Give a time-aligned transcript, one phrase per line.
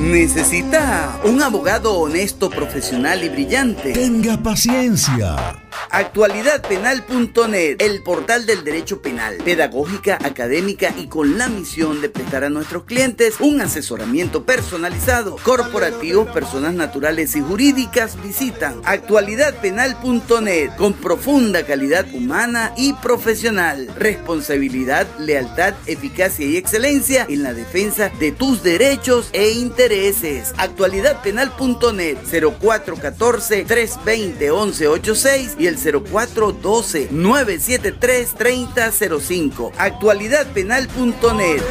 [0.00, 3.92] ¿Necesita un abogado honesto, profesional y brillante?
[3.92, 5.59] Tenga paciencia.
[5.92, 12.48] Actualidadpenal.net, el portal del derecho penal, pedagógica, académica y con la misión de prestar a
[12.48, 15.34] nuestros clientes un asesoramiento personalizado.
[15.42, 23.88] Corporativos, personas naturales y jurídicas visitan actualidadpenal.net con profunda calidad humana y profesional.
[23.98, 30.52] Responsabilidad, lealtad, eficacia y excelencia en la defensa de tus derechos e intereses.
[30.56, 32.18] Actualidadpenal.net
[32.60, 41.62] 0414 320 1186 y el 0412 973 3005 Actualidadpenal.net.